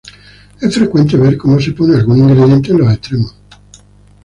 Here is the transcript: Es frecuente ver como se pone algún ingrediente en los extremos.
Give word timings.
Es 0.61 0.73
frecuente 0.75 1.15
ver 1.15 1.37
como 1.37 1.59
se 1.59 1.73
pone 1.73 1.95
algún 1.95 2.17
ingrediente 2.17 2.71
en 2.71 2.77
los 2.79 2.91
extremos. 2.91 3.35